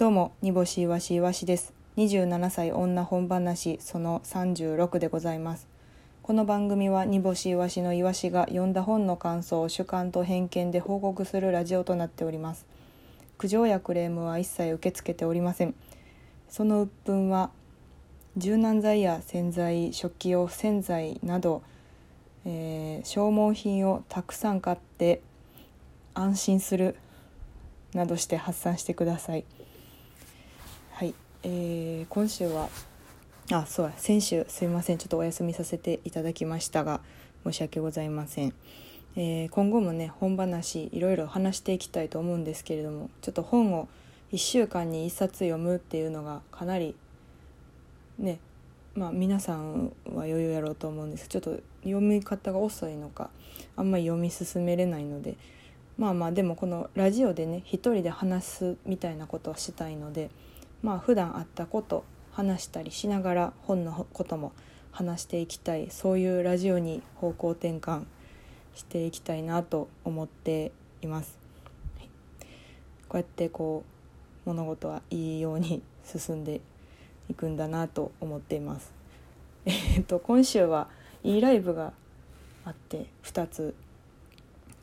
[0.00, 1.74] どうも煮干しいわしいわしです。
[1.98, 5.68] 27歳女本話その36でございます。
[6.22, 12.64] この番組は煮干しいわしのいわしが読んだ本の感想を主観と偏見で報告するラジオとなっております。
[13.36, 15.74] 苦情やクレームは一切受け付けておりません。
[16.48, 17.50] その鬱憤は
[18.38, 21.62] 柔軟剤や洗剤食器用洗剤など、
[22.46, 25.20] えー消耗品をたくさん買って
[26.14, 26.96] 安心する
[27.92, 29.44] などして発散してくださいはい、
[31.42, 32.68] えー今週は
[33.50, 37.00] あそうや先週すいませんちょっとお休みさせていただきましたが
[37.44, 38.52] 申し訳ございません、
[39.16, 43.88] えー今後もね本話いろいろ話していきたいと思うんですけれどもちょっと本を
[44.32, 46.94] 1週間に1冊読むっていうのがかなり
[48.18, 48.38] ね
[48.94, 51.28] まあ皆さんは余裕やろうと思うんです。
[51.28, 53.30] ちょっと読み方が遅いのか
[53.76, 55.36] あんまり読み進めれないので
[55.96, 60.30] まあまあでもこのラジオでね一人で話すみたいなことをしたいので
[60.82, 64.52] まあ普段あったこと話したりしながら本のことも
[64.92, 68.04] 話していきたいそういうラジオに方向転換
[68.74, 71.38] していきたいなと思っています。
[71.98, 72.08] はい
[73.08, 73.84] こうやってこ
[74.46, 76.60] う物事はいいように進んで
[77.28, 78.92] いくんだなと思っています。
[79.66, 80.88] えっと今週は
[81.22, 81.92] いいライブが
[82.64, 83.74] あって2つ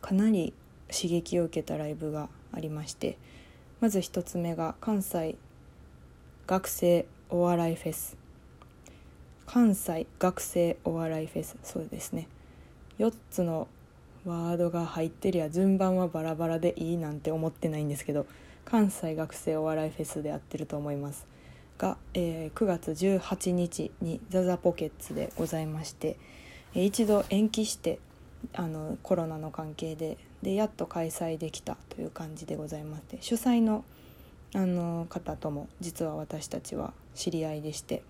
[0.01, 0.53] かなり
[0.89, 3.17] 刺激を受けたライブがありまして
[3.81, 5.35] まず1つ目が関西
[6.47, 8.15] 学生お笑いフェス。
[9.45, 11.57] 関西学生お笑いフェス。
[11.61, 12.29] そうですね。
[12.99, 13.67] 4つの
[14.23, 18.25] ワードが入ってりゃ順番はバラバラでいいなんて思ってないんですけど
[18.63, 21.27] 関西学生お笑いフェスでやってると思います。
[21.77, 26.15] が、えー9月18日にザザポケッツでございまして
[26.73, 27.99] えー一度延期して
[28.53, 33.83] あのコロナの関係ででやっと開催できたという感じでございまして主催の
[34.53, 38.03] あの方とも実は私たちは知り合いでして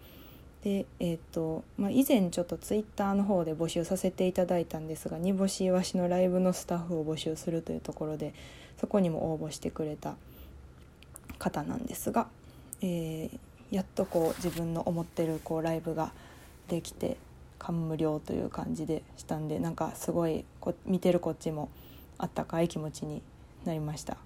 [0.63, 8.33] でえっ、と、まあ、以前ちょっとツイッターの方で募集させていただいたんですが煮干しいわしのライブのスタッフを募集するというところで
[8.79, 10.15] そこにも応募してくれた
[11.39, 12.27] 方なんですが、
[12.81, 13.39] えー
[13.71, 16.11] やっとこう自分の思ってるこうライブが
[16.69, 17.17] できて
[17.59, 21.69] 感無量という感じでしたんでなんかすごいこ見てるこっちも
[22.17, 23.21] あったかい気持ちに
[23.65, 24.17] なりました、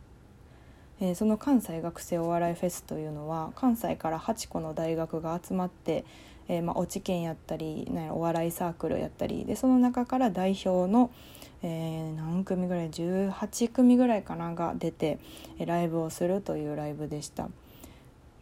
[1.02, 6.06] えーその関西学生お笑いフェスというのは関西から8個の大学が集まって、
[6.48, 11.12] えーまあ、落ち研やったりなんお笑いサークルやったりでその中から代表の、
[11.64, 15.18] えー何組ぐらい18組ぐらいかなが出て
[15.60, 17.50] えーライブをするというライブでした。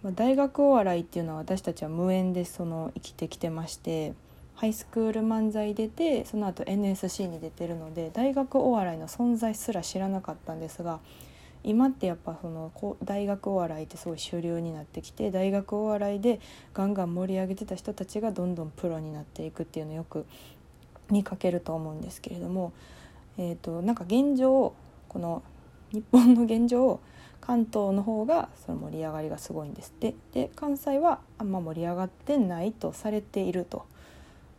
[0.03, 4.14] まあ大学お笑いっていうのは私たちは無縁でその生きてきてまして
[4.56, 11.00] ハイスクール漫才出てその後 NSC に出てるので大学お笑いの存在すら知らなかったんですが
[11.64, 12.72] 今ってやっぱその
[13.03, 16.40] 大学お笑いってすごい主流になってきて大学お笑いで
[16.74, 20.25] ガンガン盛り上げてた人たちがどんどんプロになっていくっていうのをよく
[21.12, 22.72] 見かけると思うんですけれども、
[23.38, 24.74] えー、となんか現状
[25.09, 25.44] この
[25.92, 27.00] 日本の現状
[27.42, 30.14] 関東の方がその盛り上がりがすごいんですって。
[30.34, 33.86] で関西はあんま盛り上がってないとされていると。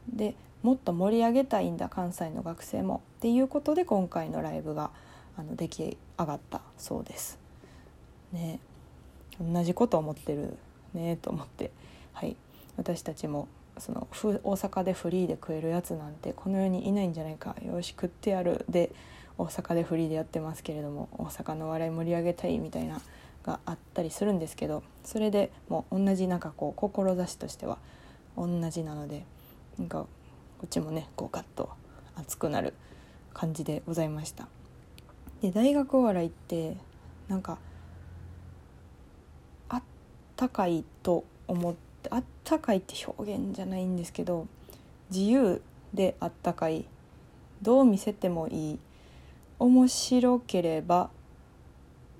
[0.09, 3.03] でもっと盛り上げたいんだ関西の学生も。
[3.19, 4.91] っていうことで今回のライブが
[5.37, 7.39] あの出来上がったそうです。
[8.33, 8.61] ね
[9.41, 10.57] 同じこと思ってる
[10.95, 11.71] ねと思って
[12.13, 12.37] はい
[12.77, 13.49] 私たちも
[13.79, 18.93] その大阪でフリーで食えるやつなんてこの世にいないんじゃないかよし食ってやるで
[19.39, 23.01] 大阪でフリーでやってますけれども大阪の笑い盛り上げたいみたいな
[23.43, 27.79] があったりするんですけどそれでもう同じなんかこう志としては
[28.37, 29.25] 同じなので
[29.79, 30.09] なんかこ
[30.67, 31.71] っちもねこうガッと
[32.17, 32.75] 熱くなる
[33.33, 34.60] 感じでございました。
[35.43, 36.77] で大学お笑いって
[37.29, 37.59] なんか
[39.69, 39.83] あっ
[40.37, 44.47] たかいと思ってあったかいって表現じゃないんですけど
[45.11, 45.63] 自由
[45.95, 46.85] であったかい。
[47.63, 48.79] どう見せてもいい。
[49.59, 51.11] 面白ければ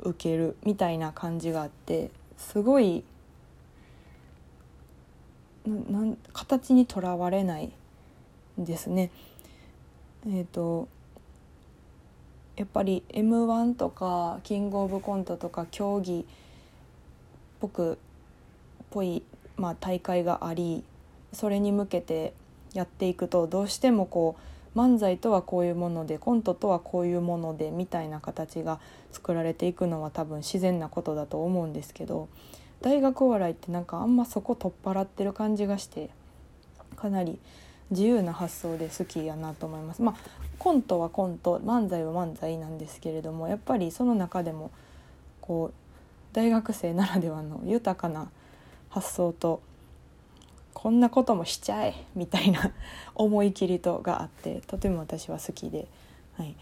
[0.01, 0.57] 受ける。
[0.65, 3.05] みたいな感じがあってすごい
[5.67, 7.71] なん形にとらわれない
[8.59, 9.11] ですね。
[10.27, 10.89] えっ、と
[12.61, 16.25] やっぱり m 1とかキングオブコントとか競技っ
[17.59, 17.97] ぽく
[18.91, 19.23] ぽい、
[19.57, 20.85] まあ、大会があり
[21.33, 22.35] それに向けて
[22.75, 24.37] やっていくとどうしてもこ
[24.75, 28.79] う漫才とはこういうものでコントとはこういうものでみたいな形が
[29.11, 32.29] 作られていくのは多分自然なことだと思うんですけど
[32.83, 36.11] 大学お笑いってなんかあんまそこ取っ払ってる感じがして
[36.95, 37.39] かなり
[37.91, 40.03] 自由な発想で好きやなと思います。
[40.03, 44.71] まあコントはコント漫才は漫才なんですけれどもやっぱりその中でも
[45.41, 45.73] こ
[46.35, 48.31] 大学生ならではの豊かな
[48.91, 49.63] 発想と
[50.75, 52.73] こんなこともしちゃえみたいな
[53.15, 55.89] 思い切りとがあってとても私は好きで,、
[56.37, 56.55] はい、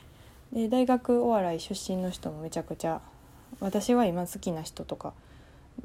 [0.53, 3.01] で大学お笑い出身の人もめちゃくちゃ
[3.59, 5.13] 私は今好きな人とか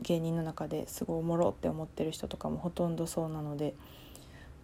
[0.01, 3.73] 芸人の中ですごいおもろって思ってる人とかもほとんどそうなので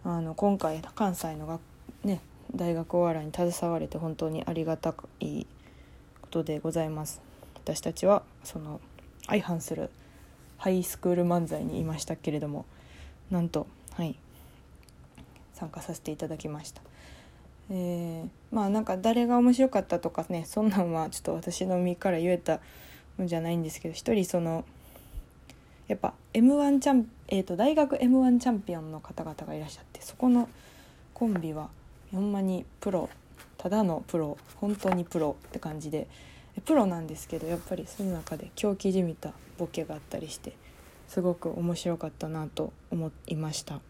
[0.04, 1.58] あの今回関西のが、
[2.04, 2.20] ね、
[2.54, 5.46] 大学お笑いに携われて本当にありがたい
[6.20, 7.20] ことでございます。
[7.54, 8.80] 私たちはその
[9.26, 9.90] 相反する
[10.56, 12.64] ハイスクール漫才にいましたけれども
[13.30, 14.16] なんとはい
[15.54, 16.82] 参加させていただきました。
[17.70, 22.60] えー、まあなんか誰が面白かったとかねそんなんはちょっと私の身から言えた
[23.18, 24.64] のじゃないんですけど一人その
[25.86, 30.48] やっぱ m 1チャン、えーと、大学 m 1チャンピオンの方々がいらっしゃってそこの
[31.14, 31.68] コンビは
[32.12, 33.08] ほんまにプロ
[33.58, 36.08] ただのプロ本当にプロって感じで
[36.64, 40.54] プロなんですけどやっぱりその中で狂気じみたボケがあったりして
[41.08, 43.80] すごく面白かったなと思いました。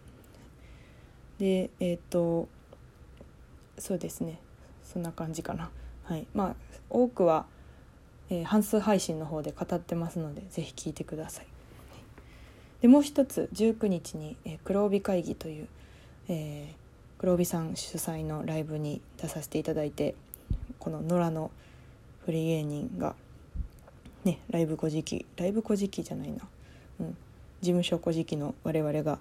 [1.38, 2.48] でえっ、と
[3.78, 4.38] そうですね
[4.82, 5.70] そんな感じかな。
[6.04, 6.54] はいまあ、
[6.88, 7.46] 多くは、
[8.30, 11.46] えー、半数配信の方で語ってますので是非聞いてください。
[12.80, 15.68] でもう一つ19日に、えー、黒帯会議という、
[16.28, 16.79] えー、
[17.20, 20.14] 黒帯さん主催のライブに出させていただいて
[20.78, 21.50] この野良の
[22.24, 23.14] フリー芸人が
[24.24, 26.38] ねライブ古事記ライブ古事記じゃないな、
[26.98, 27.06] うん、
[27.60, 29.18] 事務所古事記の我々が、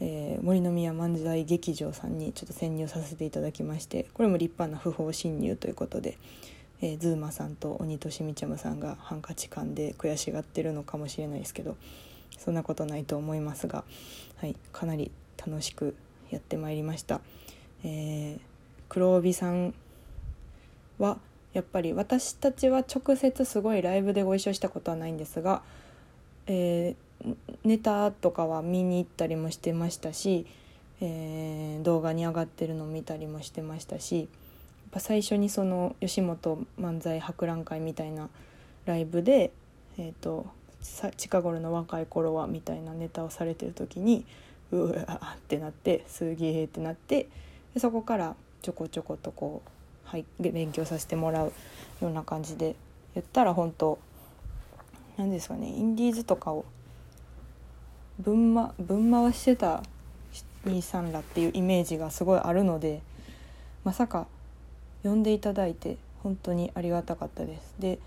[0.00, 6.16] えー、森の宮漫才劇場さんにちょっと潜入させていただきましてこれも立派な不法侵入ということで。
[6.84, 11.76] えー、ズーマさんと鬼としみちゃむさんがハンカチ感で悔しがってるのかもしれないですけど
[12.38, 13.84] そんなことないと思いますが、
[14.38, 15.94] はい、かなり楽しく
[16.32, 17.20] やってまいりました。
[17.84, 18.40] えー、
[18.88, 19.74] 黒帯さん
[20.98, 21.18] は
[21.52, 25.62] やっぱり私たちは直接すごいライブでご一緒したことはないんですが、
[26.46, 30.46] えー、ネタとかは見に行ったりもしてましたし、
[31.00, 34.28] えー、動画に上がってるのを見たりもしてましたしやっ
[34.92, 38.28] ぱ最初にその吉本漫才博覧会みたいな
[38.86, 39.52] ライブで、
[39.98, 40.46] えーと、
[41.16, 44.24] 近頃の若い頃はみたいなネタをされてる時に
[44.72, 47.28] うわーってなってすげえってなって
[47.74, 49.70] でそこからちょこちょことこう
[50.12, 51.52] はい、勉強させてもらう
[52.02, 52.76] ような感じで
[53.14, 53.98] 言ったら本当
[55.16, 56.66] 何ですかねインディーズとかを
[58.18, 59.82] 分,、ま、分回してた
[60.66, 63.00] 兄さんらっていうイメージがすごいあるので
[63.84, 64.26] まさか
[65.02, 67.74] 呼んでいただいて本当にありがたかったです。
[67.78, 67.98] で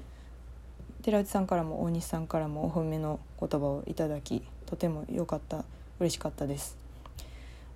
[1.01, 5.65] 寺内さんからも大西さんからもお褒めの言葉をいただきとても良かった
[5.99, 6.77] 嬉しかったです。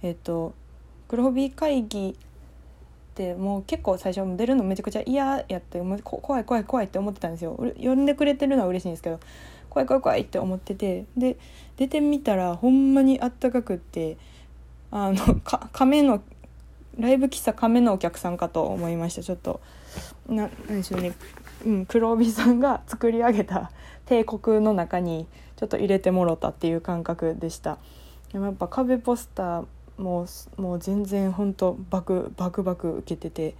[0.01, 0.53] えっ、ー、と
[1.07, 7.59] 黒帯会議ってもう結構最初出るのめちゃくちゃ嫌やって怖い怖い怖いって思ってたんですよ。
[7.77, 9.19] 呼んでくれてるのは嬉しいんですけど
[9.69, 11.37] 怖い怖い怖いって思っててで
[11.77, 14.17] 出てみたらほんまにあったかくって
[14.91, 16.21] あの か亀の
[16.97, 19.23] ライブ喫茶亀のお客さんかと思いました。
[19.23, 19.59] ちょっと
[20.27, 21.13] ななんでしょうね、
[21.65, 23.71] うん、黒帯さんが作り上げた
[24.05, 27.79] 帝国の中にちょっと入れてもろたっていう感覚でした。
[28.31, 29.65] でもやっぱ壁ポスター
[29.97, 30.27] も
[30.57, 33.55] もう全然本当バクバクバク受けてて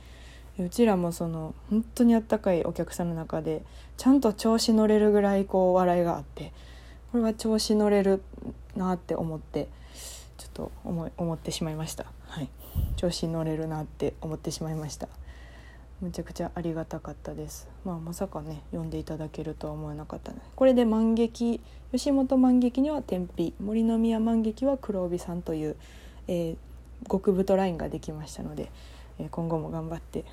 [0.57, 3.63] うちらもその本当にあったかいお客さんの中で
[3.97, 6.53] ちゃんと調子乗れるぐらいこう笑いがあって
[7.11, 8.21] これは調子乗れる
[8.75, 9.67] なって思って
[10.37, 12.05] ちょっと思思ってしまいました。
[12.27, 12.49] はい。
[12.95, 15.09] 調子乗れるなって思ってしまいました。
[16.01, 17.67] むちゃくちゃありがたかったです。
[17.85, 25.75] まあまさかね読んでいただけるとは思わなかったねこれで万劇吉本万劇には天日森の宮万劇は黒帯さんという
[26.29, 28.71] えー、極太ラインができましたので、
[29.17, 30.25] えー、今後も頑張って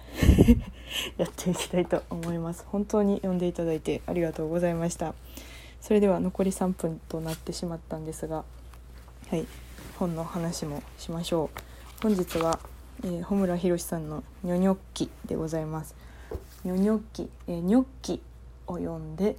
[1.17, 2.67] やっていきたいと思います。
[2.69, 5.15] 本当に読んでいただいてありがとうございました。
[5.81, 8.45] それでは残り3分となってしまったんですが
[9.29, 9.47] はい
[9.99, 11.49] 本の話もしましょ
[12.01, 12.03] う。
[12.03, 12.61] 本日は、
[13.05, 15.95] えー、穂村弘さんの「ニョニョッキ」でございます。
[16.65, 18.23] ニョニョッキ、えー、ニョッキ
[18.67, 19.37] を読んで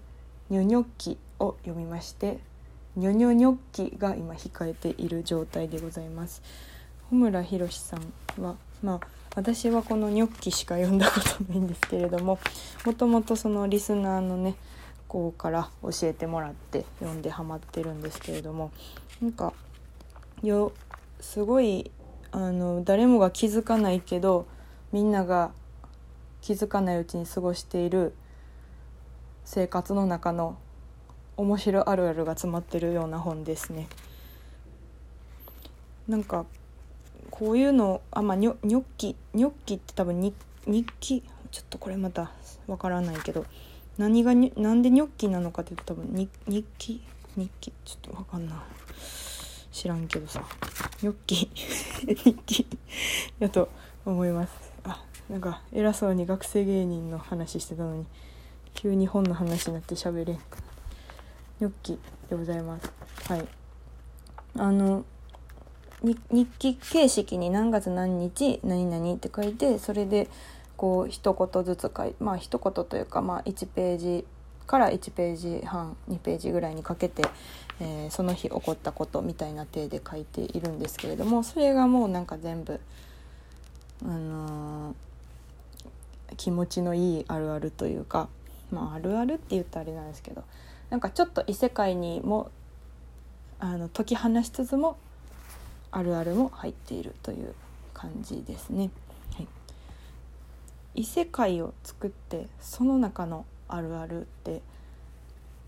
[0.49, 2.39] ニョニョッキを読みまして
[2.95, 6.41] ニョニョニョッキが今控えている状態でございます。
[7.09, 8.99] 穂村博さんはまあ
[9.35, 12.39] 私はこのニョッキしか読んだことないんですけれども
[12.85, 14.55] もともとそのリスナーのね
[15.07, 18.71] 子から教えてもらって読んでハマってるんですけれども
[19.21, 19.53] なんか
[20.41, 20.73] よ
[21.19, 21.91] すごい
[22.31, 24.47] あの誰もが気づかないけど
[24.91, 25.51] みんなが
[26.41, 28.13] 気づかないうちに過ごしている
[29.43, 30.57] 生活の中の
[31.35, 33.87] 面白あるあるが詰まってるような本ですね。
[36.07, 36.45] なんか
[37.29, 40.33] こういうのあまあニョニョッキニョッキって多分日
[40.65, 41.23] 日記？
[41.51, 42.31] ちょっとこれまた
[42.67, 43.45] わからないけど
[43.97, 47.01] 何がになんでニョッキなのかって言うと多分に日記？
[47.35, 47.73] 日記？
[47.85, 48.57] ちょっとわかんない。
[49.77, 50.43] 知らんけどさ。
[51.03, 51.51] ニョッキ
[52.07, 52.65] 日記
[53.37, 53.69] やと
[54.07, 54.53] 思います。
[54.83, 58.07] あなんか偉そうに学生芸人の話してたのに
[58.73, 60.37] 急に本の話になって喋れん。
[60.37, 60.57] か
[61.59, 62.91] ニョッキでございます。
[63.31, 63.47] はい。
[64.57, 65.05] あの
[66.01, 70.27] 日記形式に何月何日何々って書いてそれで
[70.75, 74.25] こう一言ずつ書いまあ一言というかまあ1ページ
[74.67, 77.23] から1ページ半2ページぐらいにかけて、
[77.79, 82.79] えー、その日起こったことみたいな体で書いているんですけれどもそれがもうなんか全部
[84.03, 88.27] あのー、気持ちのいいあるあるというか
[88.69, 90.43] まああるあるって言ったらあれなんですけど
[90.89, 92.51] なんかちょっと異世界にも
[93.59, 94.97] あの解き放しつつも
[95.91, 97.55] あるあるも入っているという
[97.93, 98.91] 感じですね。
[99.35, 99.47] はい、
[100.95, 104.61] 異世界を作ってその中のあるあるって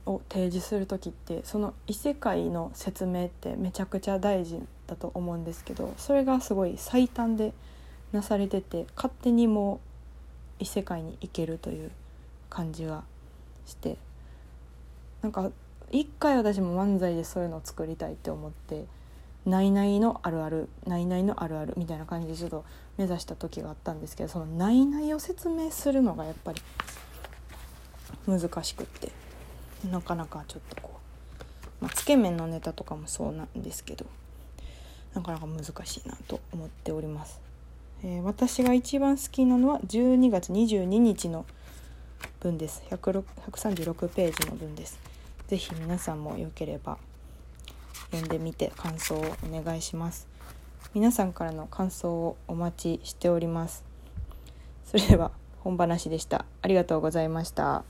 [0.05, 7.53] を提示する時ってその異世界の説明ってめちゃくちゃ大事だと思うんですけどそれがすごい最短で
[8.11, 9.79] なされてて勝手にもう
[10.59, 11.91] 異世界に行けるという
[12.49, 13.03] 感じが
[13.65, 13.97] して
[15.21, 15.51] なんか
[15.91, 18.85] 一回私も漫才でそういうのを作りたいって思って
[19.45, 22.65] 「ないないのあるあるないないのあるある」みたいな感じでちょっと
[22.97, 26.61] 目指した時があったんですけどその「ないない」を説明するのがやっぱり
[28.27, 29.11] 難しくって。
[29.87, 30.99] なかなかちょっとこ
[31.81, 34.05] う、まあ、つけ麺のネタとかもそうなんですけど
[35.13, 37.41] なかなか難しいなと思っております。
[38.03, 41.45] えー、私が一番好きなのは12月22日の
[42.39, 42.83] 文です。
[42.91, 44.99] 136ページの文です。
[45.47, 46.97] 是非皆さんもよければ
[48.11, 50.27] 読んでみて感想をお願いします。
[50.93, 53.83] 皆さんからの感想をお待ちしております。
[54.85, 56.45] それでは本話でした。
[56.61, 57.83] ありがとうございました。